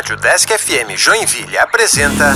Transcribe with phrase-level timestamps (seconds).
[0.00, 2.34] Rádio Desk FM Joinville apresenta.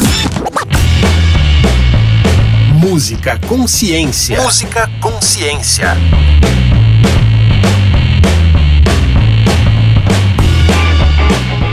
[2.75, 4.38] Música Consciência.
[4.38, 5.96] Música Consciência.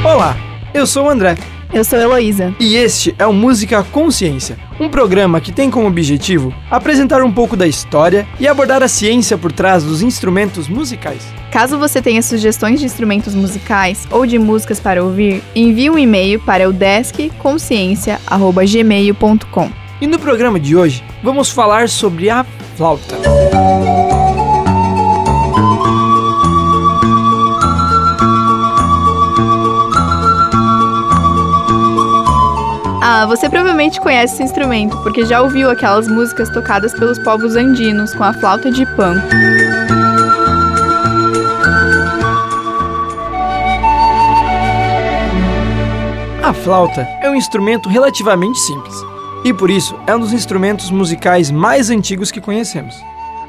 [0.06, 0.38] Olá,
[0.74, 1.36] eu sou o André.
[1.74, 2.54] Eu sou Heloísa.
[2.60, 7.56] E este é o Música Consciência, um programa que tem como objetivo apresentar um pouco
[7.56, 11.26] da história e abordar a ciência por trás dos instrumentos musicais.
[11.50, 16.42] Caso você tenha sugestões de instrumentos musicais ou de músicas para ouvir, envie um e-mail
[16.42, 19.72] para o deskconsciência@gmail.com.
[20.02, 22.46] E no programa de hoje, vamos falar sobre a
[22.76, 23.16] flauta.
[33.14, 38.16] Ah, você provavelmente conhece esse instrumento, porque já ouviu aquelas músicas tocadas pelos povos andinos
[38.16, 39.22] com a flauta de pan.
[46.42, 48.96] A flauta é um instrumento relativamente simples
[49.44, 52.96] e por isso é um dos instrumentos musicais mais antigos que conhecemos.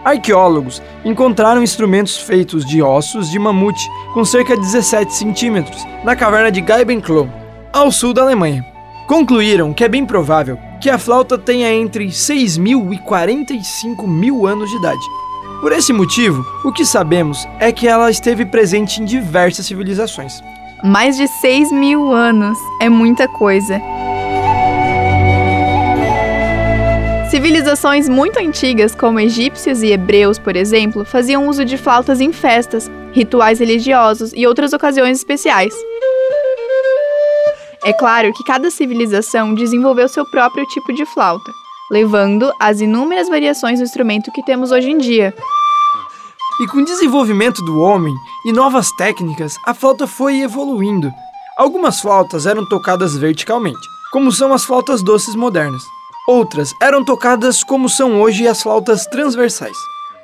[0.05, 6.51] Arqueólogos encontraram instrumentos feitos de ossos de mamute com cerca de 17 centímetros na caverna
[6.51, 7.31] de Geibenklo,
[7.73, 8.72] ao sul da Alemanha
[9.07, 14.47] concluíram que é bem provável que a flauta tenha entre 6 mil e 45 mil
[14.47, 15.05] anos de idade.
[15.61, 20.43] Por esse motivo, o que sabemos é que ela esteve presente em diversas civilizações.
[20.83, 23.81] Mais de 6 mil anos é muita coisa.
[27.31, 32.91] Civilizações muito antigas, como egípcios e hebreus, por exemplo, faziam uso de flautas em festas,
[33.13, 35.73] rituais religiosos e outras ocasiões especiais.
[37.85, 41.51] É claro que cada civilização desenvolveu seu próprio tipo de flauta,
[41.91, 45.35] levando às inúmeras variações do instrumento que temos hoje em dia.
[46.61, 48.15] E com o desenvolvimento do homem
[48.47, 51.13] e novas técnicas, a flauta foi evoluindo.
[51.59, 55.83] Algumas flautas eram tocadas verticalmente, como são as flautas doces modernas.
[56.29, 59.77] Outras eram tocadas como são hoje as flautas transversais.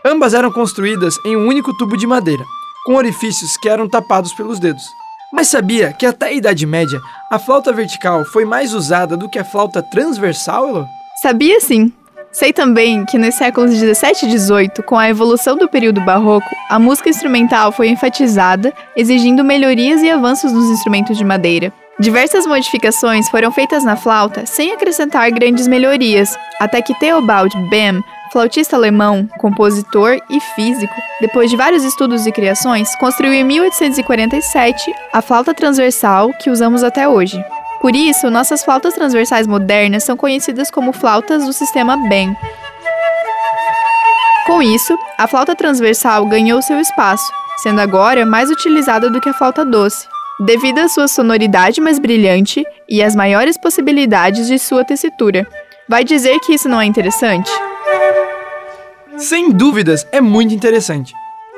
[0.05, 2.45] Ambas eram construídas em um único tubo de madeira,
[2.87, 4.85] com orifícios que eram tapados pelos dedos.
[5.33, 6.99] Mas sabia que até a Idade Média
[7.31, 10.89] a flauta vertical foi mais usada do que a flauta transversal, Elo?
[11.21, 11.93] Sabia sim.
[12.31, 16.78] Sei também que nos séculos 17 e 18, com a evolução do período barroco, a
[16.78, 21.72] música instrumental foi enfatizada, exigindo melhorias e avanços nos instrumentos de madeira.
[21.99, 28.77] Diversas modificações foram feitas na flauta sem acrescentar grandes melhorias, até que Theobald Bem flautista
[28.77, 35.55] alemão, compositor e físico, depois de vários estudos e criações, construiu em 1847 a flauta
[35.55, 37.43] transversal que usamos até hoje.
[37.81, 42.37] Por isso, nossas flautas transversais modernas são conhecidas como flautas do sistema BEM.
[44.47, 49.34] Com isso, a flauta transversal ganhou seu espaço, sendo agora mais utilizada do que a
[49.34, 50.09] flauta doce,
[50.41, 55.47] devido à sua sonoridade mais brilhante e às maiores possibilidades de sua tessitura.
[55.88, 57.50] Vai dizer que isso não é interessante?
[59.19, 61.12] Sem dúvidas, é muito interessante.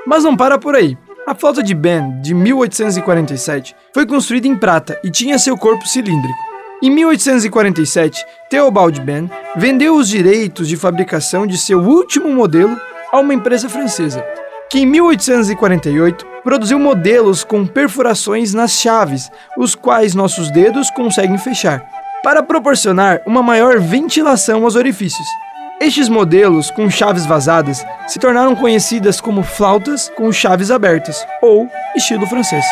[0.06, 0.96] Mas não para por aí.
[1.26, 6.38] A flauta de Ben, de 1847, foi construída em prata e tinha seu corpo cilíndrico.
[6.82, 12.74] Em 1847, Theobald Ben vendeu os direitos de fabricação de seu último modelo
[13.12, 14.24] a uma empresa francesa,
[14.70, 21.86] que em 1848 produziu modelos com perfurações nas chaves, os quais nossos dedos conseguem fechar,
[22.22, 25.28] para proporcionar uma maior ventilação aos orifícios.
[25.80, 32.26] Estes modelos com chaves vazadas se tornaram conhecidas como flautas com chaves abertas, ou estilo
[32.26, 32.66] francês.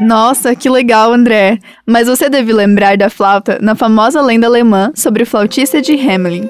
[0.00, 1.58] Nossa, que legal, André!
[1.86, 6.48] Mas você deve lembrar da flauta na famosa lenda alemã sobre o flautista de Hamelin.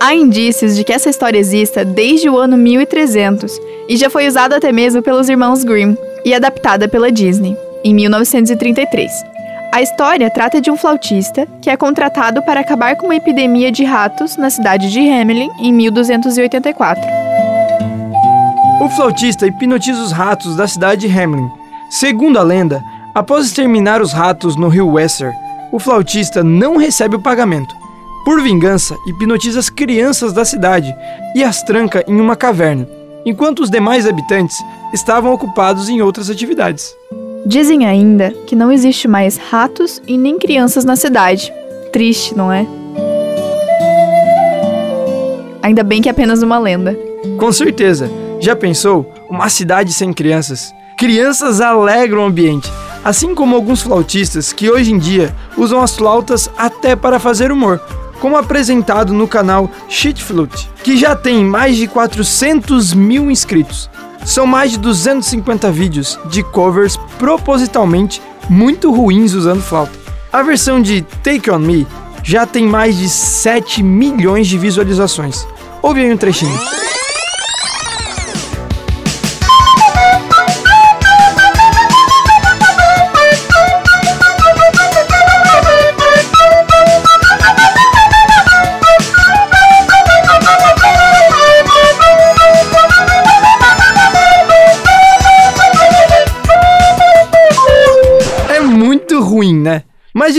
[0.00, 4.56] Há indícios de que essa história exista desde o ano 1300 e já foi usada
[4.56, 9.33] até mesmo pelos irmãos Grimm e adaptada pela Disney, em 1933.
[9.74, 13.82] A história trata de um flautista que é contratado para acabar com uma epidemia de
[13.82, 17.02] ratos na cidade de Hamelin em 1284.
[18.80, 21.50] O flautista hipnotiza os ratos da cidade de Hamelin.
[21.90, 22.80] Segundo a lenda,
[23.12, 25.34] após exterminar os ratos no rio Weser,
[25.72, 27.74] o flautista não recebe o pagamento.
[28.24, 30.94] Por vingança, hipnotiza as crianças da cidade
[31.34, 32.86] e as tranca em uma caverna,
[33.26, 34.56] enquanto os demais habitantes
[34.92, 36.94] estavam ocupados em outras atividades.
[37.46, 41.52] Dizem ainda que não existe mais ratos e nem crianças na cidade.
[41.92, 42.66] Triste, não é?
[45.62, 46.98] Ainda bem que é apenas uma lenda.
[47.38, 48.10] Com certeza.
[48.40, 49.12] Já pensou?
[49.28, 50.74] Uma cidade sem crianças.
[50.96, 52.70] Crianças alegram o ambiente,
[53.04, 57.78] assim como alguns flautistas que hoje em dia usam as flautas até para fazer humor,
[58.20, 63.90] como apresentado no canal Shit Flute, que já tem mais de 400 mil inscritos.
[64.24, 69.92] São mais de 250 vídeos de covers propositalmente muito ruins usando flauta.
[70.32, 71.86] A versão de Take On Me
[72.22, 75.46] já tem mais de 7 milhões de visualizações.
[75.82, 76.58] Ouve aí um trechinho.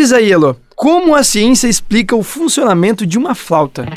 [0.06, 3.88] Diz aí, Elo, como a ciência explica o funcionamento de uma flauta?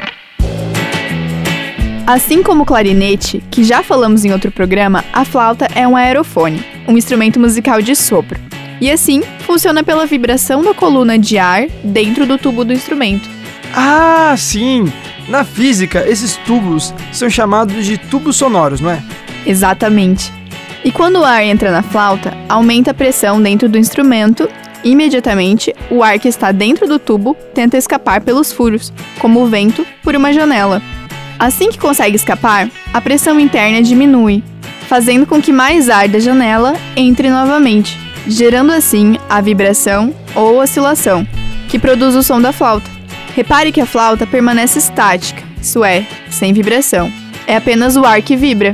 [2.07, 6.65] Assim como o clarinete, que já falamos em outro programa, a flauta é um aerofone,
[6.89, 8.41] um instrumento musical de sopro.
[8.81, 13.29] E assim, funciona pela vibração da coluna de ar dentro do tubo do instrumento.
[13.75, 14.91] Ah, sim!
[15.29, 19.03] Na física, esses tubos são chamados de tubos sonoros, não é?
[19.45, 20.33] Exatamente.
[20.83, 24.49] E quando o ar entra na flauta, aumenta a pressão dentro do instrumento
[24.85, 29.87] imediatamente, o ar que está dentro do tubo tenta escapar pelos furos, como o vento
[30.03, 30.83] por uma janela.
[31.39, 34.43] Assim que consegue escapar, a pressão interna diminui,
[34.89, 37.97] fazendo com que mais ar da janela entre novamente,
[38.27, 41.27] gerando assim a vibração ou oscilação,
[41.69, 42.91] que produz o som da flauta.
[43.35, 47.13] Repare que a flauta permanece estática, isso é, sem vibração.
[47.47, 48.73] É apenas o ar que vibra.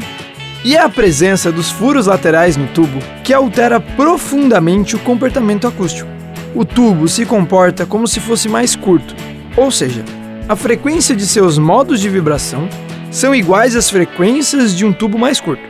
[0.65, 6.09] E é a presença dos furos laterais no tubo que altera profundamente o comportamento acústico.
[6.55, 9.15] O tubo se comporta como se fosse mais curto,
[9.59, 10.03] ou seja,
[10.49, 12.67] a frequência de seus modos de vibração
[13.11, 15.63] são iguais às frequências de um tubo mais curto.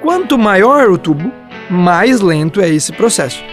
[0.00, 1.30] Quanto maior o tubo,
[1.68, 3.44] mais lento é esse processo.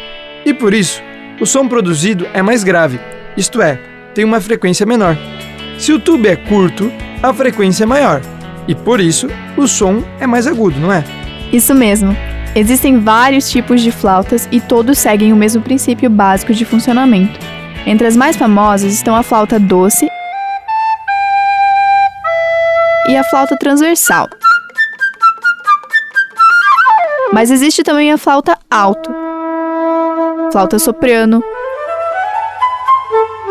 [0.46, 1.02] E por isso,
[1.42, 3.02] o som produzido é mais grave,
[3.36, 3.78] isto é,
[4.16, 5.18] tem uma frequência menor.
[5.78, 6.90] Se o tubo é curto,
[7.22, 8.22] a frequência é maior,
[8.68, 9.28] e por isso
[9.58, 11.04] o som é mais agudo, não é?
[11.52, 12.16] Isso mesmo.
[12.56, 17.40] Existem vários tipos de flautas e todos seguem o mesmo princípio básico de funcionamento.
[17.86, 20.08] Entre as mais famosas estão a flauta doce
[23.10, 24.30] e a flauta transversal.
[27.34, 29.10] Mas existe também a flauta alto,
[30.52, 31.44] flauta soprano,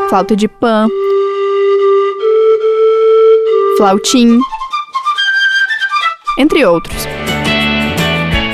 [0.09, 0.89] flauta de pan,
[3.77, 4.39] flautim,
[6.39, 7.07] entre outros.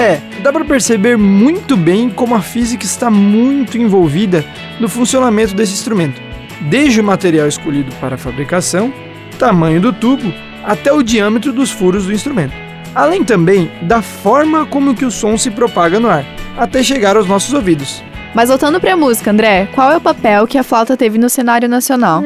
[0.01, 4.45] É, dá para perceber muito bem como a física está muito envolvida
[4.79, 6.21] no funcionamento desse instrumento,
[6.63, 8.93] desde o material escolhido para a fabricação,
[9.39, 10.33] tamanho do tubo,
[10.65, 12.55] até o diâmetro dos furos do instrumento.
[12.95, 16.25] Além também da forma como que o som se propaga no ar,
[16.57, 18.03] até chegar aos nossos ouvidos.
[18.35, 21.29] Mas voltando para a música, André, qual é o papel que a flauta teve no
[21.29, 22.23] cenário nacional?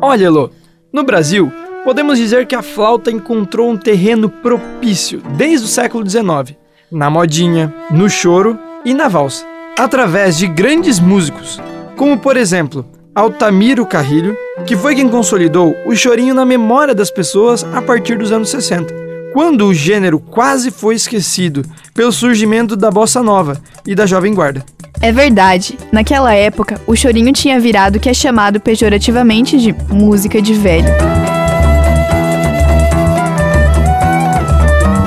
[0.00, 0.50] Olha, Elô,
[0.96, 1.52] no Brasil,
[1.84, 6.56] podemos dizer que a flauta encontrou um terreno propício desde o século XIX,
[6.90, 9.44] na modinha, no choro e na valsa,
[9.78, 11.60] através de grandes músicos,
[11.96, 12.82] como por exemplo
[13.14, 14.34] Altamiro Carrilho,
[14.66, 18.94] que foi quem consolidou o chorinho na memória das pessoas a partir dos anos 60,
[19.36, 21.62] quando o gênero quase foi esquecido
[21.92, 24.64] pelo surgimento da bossa nova e da jovem guarda.
[25.02, 25.76] É verdade.
[25.92, 30.88] Naquela época, o chorinho tinha virado o que é chamado pejorativamente de música de velho.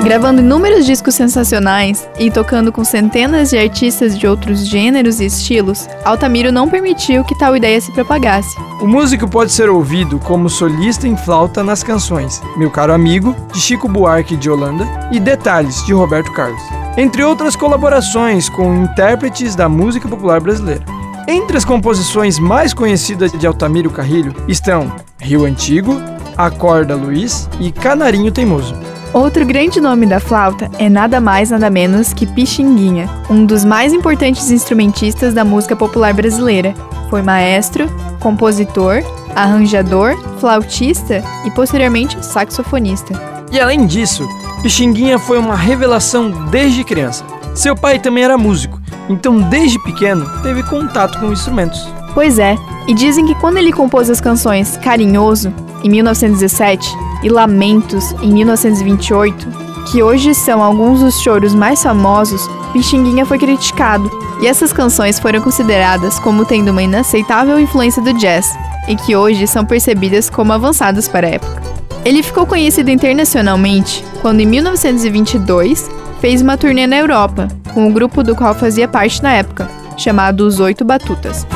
[0.02, 5.86] Gravando inúmeros discos sensacionais e tocando com centenas de artistas de outros gêneros e estilos,
[6.04, 8.56] Altamiro não permitiu que tal ideia se propagasse.
[8.80, 13.60] O músico pode ser ouvido como solista em flauta nas canções Meu Caro Amigo, de
[13.60, 16.62] Chico Buarque de Holanda, e Detalhes, de Roberto Carlos,
[16.96, 20.84] entre outras colaborações com intérpretes da música popular brasileira.
[21.28, 26.00] Entre as composições mais conhecidas de Altamiro Carrilho estão Rio Antigo,
[26.36, 28.74] Acorda Luiz e Canarinho Teimoso.
[29.12, 33.92] Outro grande nome da flauta é nada mais nada menos que Pixinguinha, um dos mais
[33.92, 36.72] importantes instrumentistas da música popular brasileira.
[37.08, 37.88] Foi maestro,
[38.20, 39.02] compositor,
[39.34, 43.12] arranjador, flautista e posteriormente saxofonista.
[43.50, 44.28] E além disso,
[44.62, 47.24] Pixinguinha foi uma revelação desde criança.
[47.52, 51.84] Seu pai também era músico, então desde pequeno teve contato com instrumentos.
[52.14, 52.56] Pois é,
[52.86, 56.88] e dizem que quando ele compôs as canções Carinhoso, em 1917,
[57.22, 59.46] e Lamentos, em 1928,
[59.90, 64.10] que hoje são alguns dos choros mais famosos, Pixinguinha foi criticado,
[64.40, 68.46] e essas canções foram consideradas como tendo uma inaceitável influência do jazz,
[68.88, 71.62] e que hoje são percebidas como avançadas para a época.
[72.04, 78.22] Ele ficou conhecido internacionalmente quando, em 1922, fez uma turnê na Europa, com o grupo
[78.22, 81.46] do qual fazia parte na época, chamado Os Oito Batutas.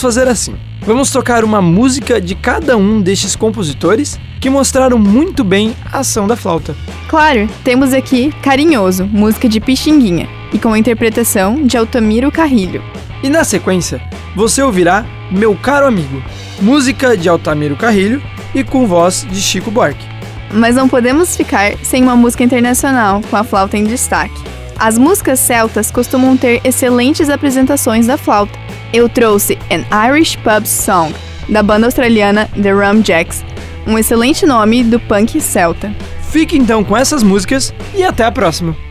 [0.00, 0.54] Vamos fazer assim.
[0.80, 6.26] Vamos tocar uma música de cada um destes compositores que mostraram muito bem a ação
[6.26, 6.74] da flauta.
[7.06, 12.82] Claro, temos aqui Carinhoso, música de Pixinguinha, e com a interpretação de Altamiro Carrilho.
[13.22, 14.00] E na sequência,
[14.34, 16.22] você ouvirá Meu Caro Amigo,
[16.62, 18.22] música de Altamiro Carrilho
[18.54, 20.06] e com voz de Chico Buarque.
[20.50, 24.40] Mas não podemos ficar sem uma música internacional com a flauta em destaque.
[24.78, 28.58] As músicas celtas costumam ter excelentes apresentações da flauta.
[28.92, 31.14] Eu trouxe An Irish Pub Song,
[31.48, 33.44] da banda australiana The Rum Jacks,
[33.86, 35.94] um excelente nome do punk celta.
[36.30, 38.89] Fique então com essas músicas e até a próxima!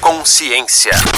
[0.00, 1.17] Consciência.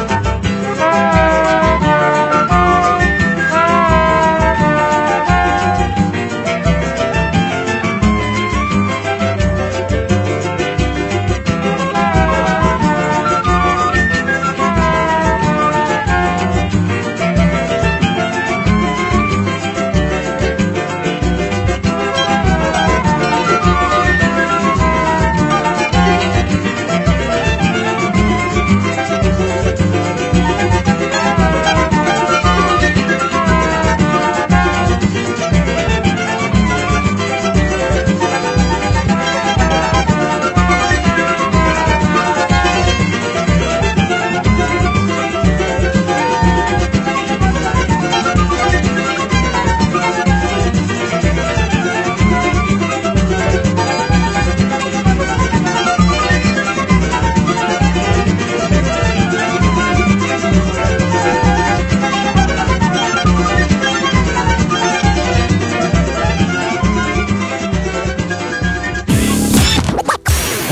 [0.81, 1.20] Thank you.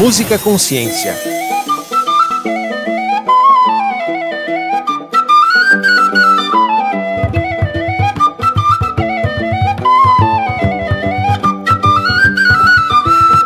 [0.09, 1.13] Música Consciência.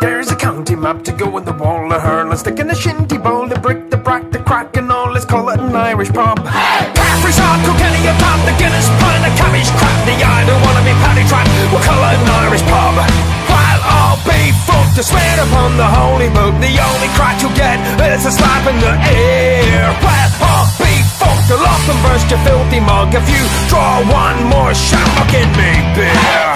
[0.00, 2.24] There's a county map to go in the wall of her.
[2.24, 5.12] Let's stick in the shinty bowl, the brick, the brack, the crack, and all.
[5.12, 6.38] Let's call it an Irish pub.
[6.46, 10.80] Caffrey's hot, Kilkenny, a pub, the Guinness pint, the cabbage crap, the I don't wanna
[10.80, 11.46] be paddy trap.
[11.70, 13.33] We'll call it an Irish pub
[14.94, 17.82] to swear upon the holy book The only crack you'll get
[18.14, 18.94] is a slap in the
[20.38, 23.14] I'll be fucked to lock and burst your filthy mug.
[23.14, 26.54] If you draw one more shot, I'll get me beer.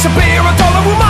[0.00, 1.09] A beer, a dollar will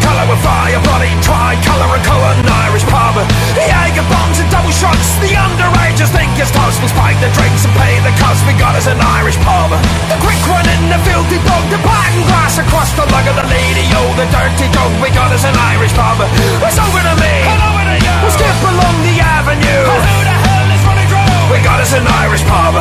[0.00, 3.14] colour with fire bloody tri-colour and colour an Irish pub.
[3.56, 6.80] The Jaeger bombs and double shots The underagers think it's toast.
[6.80, 9.70] We'll spike the drinks and pay the cost We got us an Irish pub.
[10.08, 13.46] The quick one in the filthy dog, The pattern glass across the lug of the
[13.48, 16.18] lady Oh, the dirty dog We got us an Irish pub.
[16.64, 17.36] It's over to me.
[17.46, 18.14] Over to you.
[18.24, 19.84] We'll skip along the avenue.
[19.86, 21.52] And who the hell is running through?
[21.52, 22.74] We got us an Irish pub.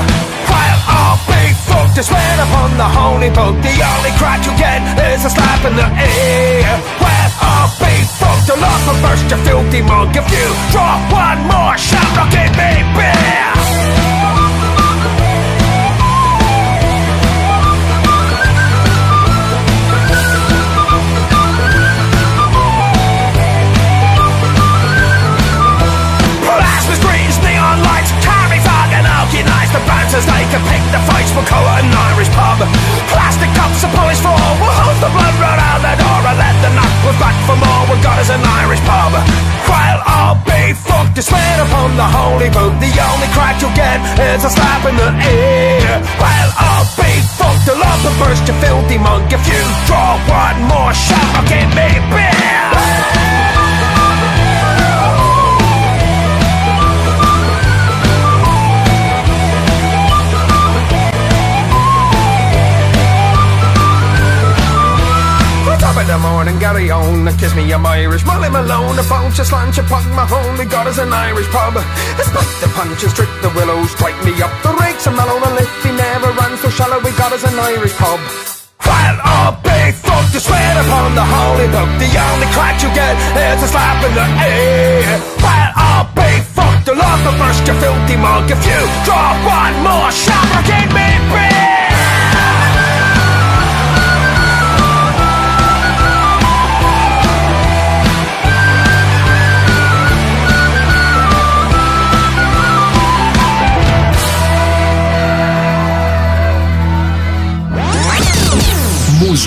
[0.49, 4.81] While I'll be fucked To swear upon the holy book The only crack you get
[5.13, 5.99] is a slap in the ear.
[5.99, 6.48] Well, I'll be
[8.49, 12.49] to lost, but first you filthy monk If you draw one more shot, I'll give
[12.57, 13.45] me beer.
[26.41, 28.57] Plasma screens, neon lights, carry
[28.97, 29.81] and the
[30.25, 32.65] They can pick the fights for colour and Irish pub.
[33.13, 34.38] Plastic cups are polished for
[37.49, 39.13] for more, we've got us an Irish pub.
[39.65, 42.73] While I'll be fucked, to swear upon the holy book.
[42.77, 45.97] The only crack you'll get is a slap in the ear.
[46.21, 49.33] While I'll be fucked, I'll up and burst your filthy monk.
[49.33, 53.48] If you draw one more shot, I'll give me beer.
[66.69, 68.23] And Gary Kiss me, I'm Irish.
[68.25, 70.29] Molly Malone, a bunch of slant, you pug my.
[70.53, 71.73] We got us an Irish pub.
[71.73, 75.07] Spike the punches, trick the willows, strike me up the rakes.
[75.07, 75.73] And Malone lift.
[75.81, 77.01] He never runs so shallow.
[77.01, 78.21] We got us an Irish pub.
[78.85, 81.89] While all big fuck the sweat upon the holy book.
[81.97, 85.17] The only crack you get is a slap in the air.
[85.41, 88.45] While all big fuck the love the first you filthy mug.
[88.45, 91.68] If you draw one more shot, I can me breathe.